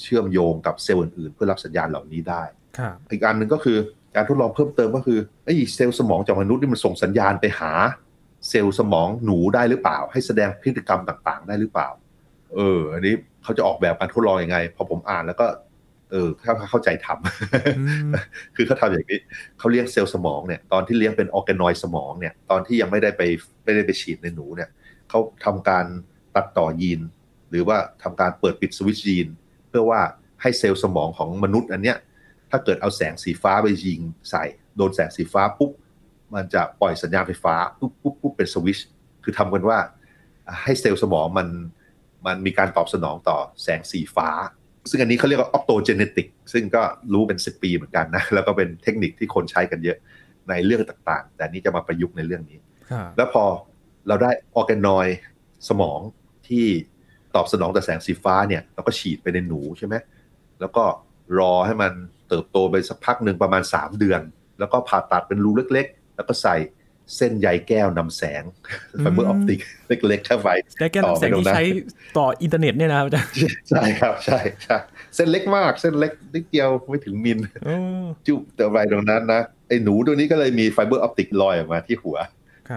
[0.00, 2.42] เชื่อมโยงกับเซลล์อื่นๆ เพื่อรับสัญญาณเหล่านี้ได้
[3.10, 3.78] อีกอันหนึ่งก็คือ
[4.16, 7.72] การทดลองเพิ่มเติมก็คือไอ้เซลล์สมองจากมนุษย์นี่มันส่งสัญญาณไปหา
[8.48, 11.88] เซลล์สมองหนูได้หรือเปล่า ให้แสดงพฤติกรรมต่างๆ ได้หรือเปล่า
[12.54, 15.46] เออ อันนี้เขาจะออกแบบการทดลองยังไง พอผมอ่านแล้วก็
[16.10, 19.20] เออถ้าเข้าใจทำคือเขาทำอย่างนี้
[19.58, 23.22] เขาเลี้ยงเซลล์สมองเนี่ยตอนที่เลี้ยงเป็น organoid สมองเนี่ย ตอนที่ยังไม่ได้ไป
[23.64, 24.70] ไม่ได้ไปฉีดในหนูเนี่ย
[25.08, 25.86] เขาทำการ
[26.36, 27.00] ตัดต่อยีน
[27.50, 29.28] หรือว่าทำการเปิดปิดสวิตช์ยีน
[29.68, 30.00] เพื่อว่า
[30.42, 31.98] ให้เซลล์สมองของมนุษย์อันเนี้ย
[32.50, 34.44] ถ้าเกิดเอาแสงสีฟ้าไปยิงใส่
[34.76, 35.70] โดนแสงสีฟ้าปุ๊บ
[36.34, 38.86] มันจะปล่อยสัญญาณไฟฟ้าปุ๊บปุ๊บปุ๊บเป็นสวิตช์
[39.24, 39.78] คือทำกันว่า
[40.62, 41.48] ให้เซลล์สมองมัน
[42.26, 44.28] มันมีการตอบสนองต่อแสงสีฟ้า
[44.90, 49.98] ซึ่งอันนี้เขาเรียกว่าออปโตเจเนติกซึ่งก็รู้เป็นสิปีเหมือนกันนะ แล้วก็เป็นเทคนิคที่คนใช้กันเยอะ
[50.48, 52.58] ในเรื่องต่างๆ แต่นี้จะมาประยุกต์ในเรื่องนี้
[53.16, 53.44] แล้วพอ
[54.08, 55.06] เราได้ออร์แกนอย
[55.68, 56.00] สมอง
[56.48, 56.66] ที่
[57.34, 59.94] ตอบสนองต่อแสงสีฟ้าเนี่ยเราก็ฉีดไปในหนูใช่ไหม
[60.60, 60.84] แล้วก็
[61.38, 61.92] รอให้มัน
[62.28, 64.20] เติบโตไปสักพักหนึ่งประมาณ 3 เดือน
[64.58, 66.56] แล้วก็ผ่าตัดเป็นรูเล็กๆ แล้วก็ใส่
[67.16, 68.42] เส้นใยแก้วนำแสง
[68.98, 69.60] fiber optic
[70.06, 71.62] เล็กๆเข้าไปใยแก้วนำแสงที่ใช้
[72.18, 73.08] ต่ออินเทอร์เน็ตเนี่ยนะครับ
[73.70, 74.76] ใช่ครับใช่ใช่
[75.14, 77.38] เส้นเล็กมาก เส้นเล็กนิดเดียวไม่ถึงมิล
[78.26, 82.18] จุ๊บเติมไปตรงนั้นนะไอ้หนูตัวนี้ก็เลยมี fiber optic ลอยออกมาที่หัว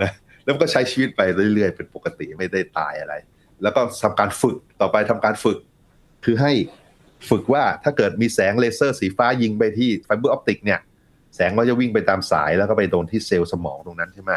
[0.04, 0.12] นะ
[0.45, 1.21] แล้วก็ใช้ชีวิตไป
[1.54, 3.13] เรื่อยๆ เป็นปกติไม่ได้ตายอะไร
[3.63, 5.58] แล้วก็ทำการฝึกต่อไปทำการฝึก
[6.25, 6.52] คือให้
[7.30, 10.80] ฝึกว่าถ้าเกิดมีแสงเลเซอร์สีฟ้ายิงไปที่ fiber optic เนี่ย
[11.39, 14.32] แสงก็จะวิ่งไปตามสายแล้วก็ไปโดนที่เซลล์สมองตรงนั้นใช่ไหม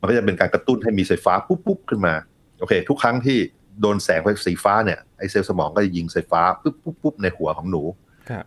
[0.00, 2.14] มันก็จะเป็นการกระตุ้นให้มีไฟฟ้าปุ๊บปุ๊บขึ้นมา
[2.60, 3.38] โอเค ทุกครั้งที่
[3.80, 7.82] โดนแสงไฟสีฟ้าเนี่ยไอ้เซลล์สมองก็จะยิงไฟฟ้าปุ๊บปุ๊บปุ๊บในหัวของหนู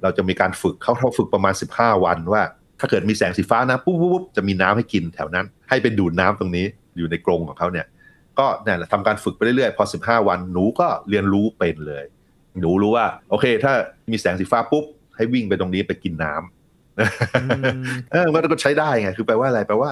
[0.04, 2.44] เราจะมีการฝึกเข้าเท่าฝึกประมาณ 15 วันว่า
[2.80, 6.66] ถ้าเกิดมีแสงสีฟ้านะปุ๊บปุ๊บปุ๊บจะมีน้ำให้กินแถวนั้น ให้ไปดูดน้ำตรงนี้
[6.98, 7.86] อยู่ในกรงของเขาเนี่ย
[8.40, 12.06] ก็เนี่ยทำการฝึกไปเรื่อยๆพอ 15 วันหนูก็เรียนรู้เป็นเลย
[12.60, 13.74] หนูรู้ว่า โอเค ถ้า
[14.12, 16.57] มีแสงสีฟ้าปุ๊บให้วิ่งไปตรงนี้ไปกินน้ำ
[18.12, 19.92] เออมันก็ใช้ได้ไง คือแปลว่าอะไร แปลว่า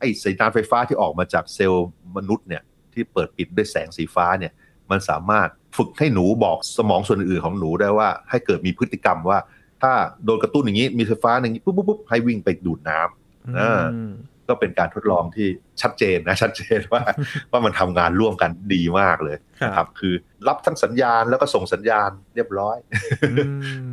[0.00, 4.52] ไอ้สัญญาณไฟฟ้าที่ออกมาจากเซลล์มนุษย์เนี่ย ที่เปิดปิดด้วยแสงสีฟ้าเนี่ย
[4.90, 9.38] มันสามารถฝึกให้หนูบอกสมองส่วนอื่นของหนูได้ว่า ให้เกิดมีพฤติกรรมว่า
[9.82, 9.92] ถ้า
[10.24, 15.46] โดนกระตุ้นอย่างนี้ มีไฟฟ้าอย่างนี้ปุ๊บปุ๊บปุ๊บให้วิ่งไปดูดน้ำก็เป็นการทดลองที่
[15.82, 17.02] ชัดเจนนะชัดเจนว่า
[17.50, 20.14] ว่ามันทำงานร่วมกันดีมากเลยนะครับ คือ
[20.46, 22.76] รับทั้งสัญญาณแล้วก็ส่งสัญญาณเรียบร้อย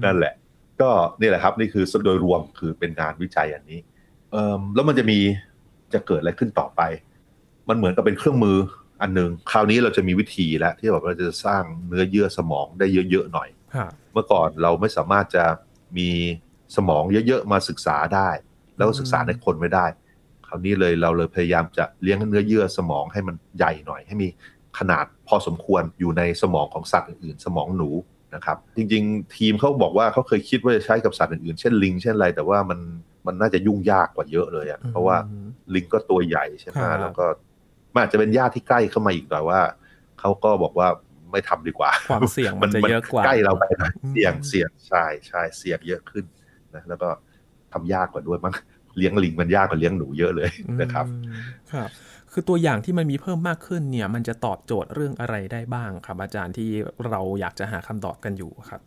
[0.04, 0.34] นั่นแหละ
[0.82, 3.80] ก็นี่แหละครับนี่คือโดยรวมคือเป็นงานวิจัยอันนี้
[4.32, 5.20] เออแล้วมันจะมี
[5.94, 6.82] จะเกิดอะไรขึ้นต่อไป
[7.70, 8.58] มันเหมือนกับเป็นเครื่องมือ
[9.02, 13.50] อันหนึ่งคราวนี้เราจะมีวิธีแล้วที่แบบเราจะสร้างเนื้อเยื่อสมองได้เยอะๆหน่อย
[14.14, 15.46] เมื่อก่อนเราไม่สามารถจะ
[15.98, 16.10] มี
[16.76, 18.30] สมองเยอะๆมาศึกษาได้
[18.78, 19.86] แล้วก็ศึกษาในคนไม่ได้
[20.54, 24.28] ราวนี้เลยเราเลยพยายามจะเลี้ยงเนื้อเยื่อสมองให้มันใหญ่หน่อย ให้มี
[24.80, 27.90] ขนาดพอสมควรอยู่ในสมองของสัตว์อื่นๆ สมองหนู
[28.36, 32.80] นะครับ จริง ๆ ทีมเขาบอกว่าเขาเคยคิดว่าจะใช้กับสัตว์อื่นๆ เช่นลิง เช่นอะไร แต่ว่ามัน
[33.28, 35.18] มันน่าจะยุ่งยากกว่าเยอะเลยอะ่ะเพราะว่า
[35.74, 37.26] ลิงก็ตัวใหญ่ใช่ไหมแล้วก็
[37.94, 39.60] มันอาจจะเป็นญาติที่ใกล้เข้ามาอีกแต่ว่า
[40.20, 40.88] เขาก็บอกว่า
[41.32, 43.64] ไม่ทำดีกว่า ความเสี่ยงมันจะเยอะกว่าใกล้เราไป
[44.12, 46.26] เสี่ยงเสี่ยงใช่ใช่เสี่ยงเยอะขึ้น
[46.76, 47.10] นะแล้วก็
[47.74, 48.56] ทำยากกว่าด้วยมั้ง
[48.98, 50.50] เลี้ยงลิงมันยากกว่าเลี้ยงหนูเยอะเลย
[50.82, 51.06] นะครับ
[51.74, 51.90] ครับ
[52.34, 56.70] คือตัวอย่างที่มันมีเพิ่มมากขึ้นเนี่ย มันจะตอบโจทย์เรื่องอะไรได้บ้างครับ อาจารย์ที่
[57.10, 58.82] เราอยากจะหาคำตอบกันอยู่ครับ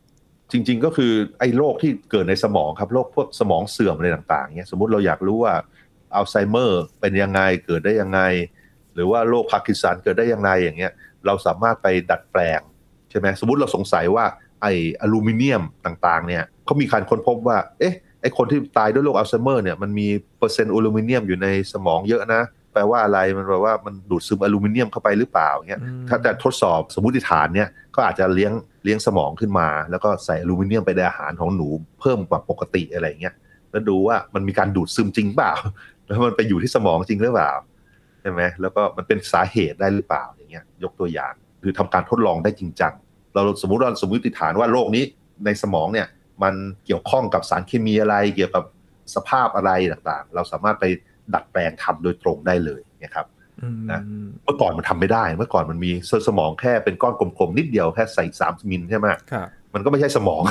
[0.53, 5.55] จริง ๆ ก็คือไอ้โรคที่เกิดในสมองครับโรคพวกสมองเสื่อมอะไรต่างๆเนี่ยสมมติเราอยากรู้ว่า
[6.15, 8.21] อัลไซเมอร์เป็นยังไงเกิดได้ยังไง
[8.95, 10.93] หรือว่าโรคพาร์กินสันเกิดได้ยังไงอย่างเงี้ย
[11.27, 12.61] เราสามารถไปดัดแปลง
[13.11, 14.25] ใช่ไหมสมมติเราสงสัยว่า
[14.63, 22.43] ไอ้อลูมิเนียมต่างๆเนี่ยเขามีการค้นพบว่าเอ๊ะไอ้คนที่ตายด้วยโรคอัลไซเมอร์เนี่ยมันมีเปอร์เซ็นต์อลูมิเนียมอยู่ในสมองเยอะนะ
[22.77, 28.53] แปลว่าอะไรมันแปลว่ามันดูดซึมอลูมิเนียมเข้าไปหรือเปล่าเงี้ยถ้าจะทดสอบสมมติฐานเนี่ยก็อาจจะเลี้ยง
[28.85, 31.67] เลี้ยงสมองขึ้นมา แล้วก็ใส่อลูมิเนียมไปในอาหารของหนู
[32.01, 33.35] เพิ่มกว่าปกติอะไรเงี้ย
[33.71, 35.53] แล้วดูว่ามันมีการดูดซึมจริงเปล่า
[36.07, 37.53] แล้วมันไปอยู่ที่สมองจริงหรือเปล่า
[38.21, 42.93] ใช่ไหมแล้วก็มันเป็นสาเหตุได้หรือเปล่าอย่างเงี้ย ยกตัวอย่างคือทำการทดลองได้จริงจัง
[43.35, 45.05] เราสมมติเราสมมติฐานว่าโรคนี้
[45.45, 46.07] ในสมองเนี่ย
[46.43, 46.55] มัน
[46.87, 48.65] เกี่ยวข้องกับสารเคมีอะไรเกี่ยวกับ
[49.15, 50.85] สภาพอะไรต่างๆ เราสามารถไป
[51.35, 53.27] ดัดแปลงทำโดยตรงได้เลยนะครับ
[53.91, 54.01] นะ
[54.45, 59.07] เมื่อก่อนมันทำไม่ได้ เมื่อก่อนมันมีเซลล์สมองแค่เป็นก้อนกลมๆนิดเดียวแค่ใส่สามมิลใช่ไหม
[59.75, 60.43] มันก็ไม่ใช่สมอง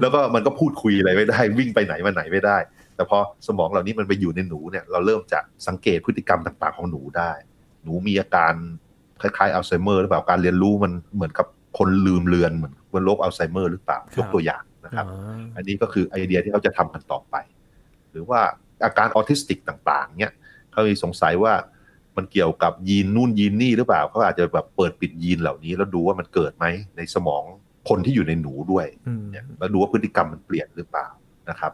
[0.00, 2.56] แล้วก็มันก็พูดคุยอะไรไม่ได้ วิ่งไปไหนมาไหนไม่ได้
[2.96, 7.32] แต่พอสมองเหล่านี้มันไปอยู่ในหนูเนี่ยเราเริ่มจะสังเกตพฤติกรรมต่าง ๆของหนูได้
[7.82, 8.52] หนูมีอาการ
[9.20, 11.46] คล้ายๆอัลไซเมอร์หรือเปล่าการเรียนรู้มันเหมือนกับ
[11.78, 15.06] คนลืมเลือนเหมือนคนโรคอัลไซเมอร์หรือเปล่ายกตัวอย่างนะครับ
[15.56, 17.34] อันนี้ก็คือไอเดียที่เขาจะทำกันต่อไป
[18.12, 18.40] หรือว่า
[18.84, 20.32] อาการออทิสติกต่างๆเนี่ย
[20.72, 21.54] เขามีสงสัยว่า
[22.16, 27.42] มันเกี่ยวกับยีนนู่นยีนนี่หรือเปล่าเขาอาจจะแบบเปิดปิดยีนเหล่านี้ แล้วดูว่ามันเกิดไหมในสมอง
[27.88, 28.86] คนที่อยู่ในหนูด้วย
[29.30, 31.06] เนี่ยแล้วดูว่าพฤติกรรมมันเปลี่ยนหรือเปล่า
[31.50, 31.72] นะครับ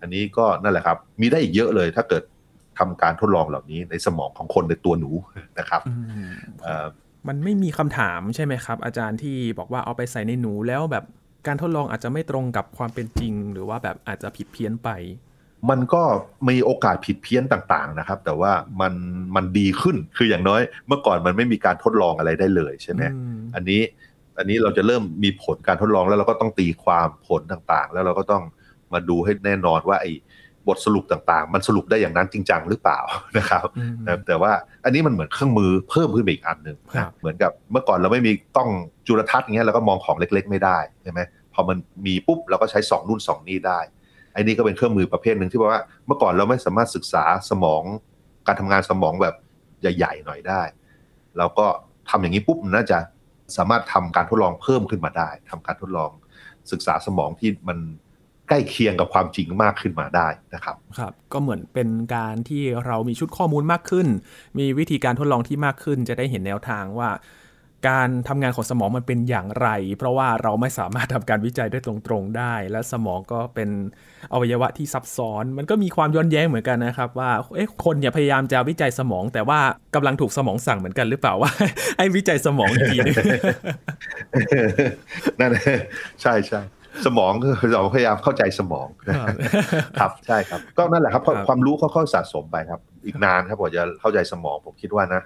[0.00, 2.22] อันนี้ก็นั่นแหละครับ มีได้อีกเยอะเลยถ้าเกิด
[2.78, 5.10] ทำการทดลองเหล่านี้ในสมองของคนในตัวหนู
[5.58, 5.82] นะครับ
[7.28, 11.04] มันไม่มีคำถามใช่ไหมครับ อาจารย์ที่บอกว่าเอาไปใส่ในหนูแล้วแบบ
[11.46, 14.88] การทดลองอาจจะไม่ตรงกับความเป็นจริง หรือว่าแบบอาจจะผิดเพี้ยนไป
[15.70, 16.02] มันก็
[16.48, 18.94] มีโอกาสผิดเพี้ยนต่างๆนะครับ แต่ว่ามัน
[19.36, 23.02] มันดีขึ้นคืออย่างน้อย เมื่อก่อนมันไม่มีการทดลองอะไรได้เลยใช่ไหม
[23.54, 23.80] อันนี้
[24.38, 28.42] อันนี้เราจะเริ่มมีผลการทดลองแล้วเราก็ต้องตีความผลต่างๆ แล้วเราก็ต้อง
[28.92, 30.12] มาดูให้แน่นอนว่าไอ้
[30.64, 32.98] โบทสรุปต่างๆ มันสรุปได้อย่างนั้นจริงจังหรือเปล่า
[33.38, 33.62] นะครับ
[34.26, 34.52] แต่ว่า
[34.84, 36.76] อันนี้มันเหมือนเครื่องมือเพิ่มขึ้นไปอีกอันหนึ่ง
[37.18, 38.70] เหมือนกับเมื่อก่อนเราไม่มีกล้อง
[39.06, 41.20] จุลทรรศน์เงี้ยเราก็มองของเล็กๆ ไม่ได้ใช่ไหม
[41.54, 47.82] พอมันมีปุ๊บเราก็ใช้2นู่น2นี่ได้ไอ้นี่ก็เป็นเครื่องมือประเภทหนึ่งที่บอกว่าเมื่อก่อนเราไม่สามารถศึกษาสมอง
[48.46, 49.34] การทำงานสมองแบบ
[49.80, 50.62] ใหญ่ๆหน่อยได้
[51.38, 51.66] เราก็
[52.10, 52.98] ทำอย่างนี้ปุ๊บน่าจะ
[53.56, 56.10] สามารถทำการทดลองเพิ่มขึ้นมาได้ทำการทดลอง
[56.72, 57.78] ศึกษาสมองที่มัน
[58.48, 64.06] ใกล้เคียงกับความจริงมากขึ้นมาได้นะครับครับ ก็เหมือนเป็นการที่เรามีชุดข้อมูลมากขึ้น
[64.58, 67.08] มีวิธีการทดลองที่มากขึ้น จะได้เห็นแนวทางว่า
[67.88, 73.68] การทำงานของสมองมันเป็นอย่างไร เพราะว่าเราไม่สามารถทำการวิจัยได้ตรงๆได้ และสมองก็เป็น
[74.32, 79.60] อวัยวะที่ซับซ้อน มันก็มีความย้อนแย้งเหมือนกันนะครับ ว่าเอ๊ะคนเนี่ยพยายามจะวิจัยสมอง แต่ว่า
[79.94, 81.50] กำลังถูกสมองสั่งเหมือนกันหรือเปล่าว่า
[81.98, 83.16] ให้วิจัยสมองอีกทีนึง
[85.40, 85.50] นั่น
[86.22, 86.60] ใช่ใช่
[87.06, 87.32] สมอง
[87.72, 88.88] เราพยายามเข้าใจสมอง
[89.98, 95.22] ครับใช่ครับ ก็นั่นแหละครับความรู้ค่อยๆสะสมไปครับ อีกนานครับกว่าจะเข้าใจสมองผมคิดว่านะ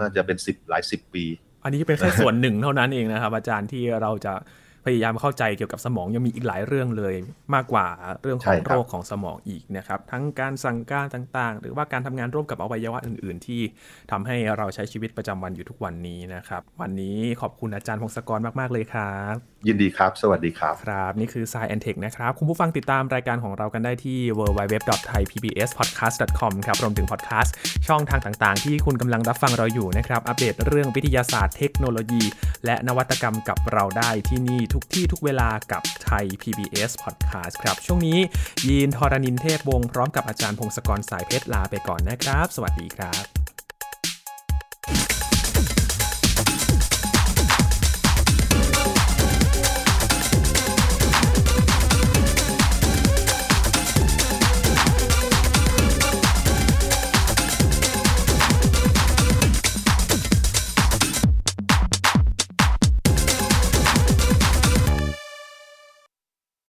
[0.00, 1.24] น่าจะเป็นสิบหลายสิบปี
[1.64, 4.34] อันนี้เป็นแค่ส่วนหนึ่งเท่านั้นเองนะครับ อาจารย์ที่เราจะ
[4.86, 7.14] พยายามเข้าใจเกี่ยวกับสมองยังมีอีกหลายเรื่องเลย
[7.54, 7.86] มากกว่า
[8.22, 13.60] เรื่องของโรคของสมองอีกนะครับ ทั้งการสั่งการต่างๆ หรือว่าการทำงานร่วมกับอวัยวะอื่น ๆ ที่
[14.10, 19.34] ทำให้เราใช้ชีวิตประจำวันอยู่ทุกวันนี้นะครับ วันนี้ขอบคุณอาจารย์พงศกรมาก ๆ เลยครับ
[19.68, 27.54] ยินดีครับ สวัสดีครับครับ นี่คือ Science and Tech นะครับ คุณผู้ฟังติดตามรายการของเรากันได้ที่ www.thaipbspodcast.com ครับรวมถึงพอดแคสต์
[27.88, 32.22] ช่องทางต่างๆ ที่คุณกำลังรับฟังเราอยู่นะครับอัปเดตเรื่องวิทยาศาสตร์เทคโนโลยี
[32.64, 38.18] และนวัตกรรมกับเราได้ที่นี่ทุกที่ทุกเวลากับไทย PBS Podcast ครับ ช่วงนี้
[38.66, 43.45] ยีนทรณินเทพวงศ์พร้อมกับอาจารย์พงศกรสายเพชรลาไปก่อนนะครับ สวัสดีครับ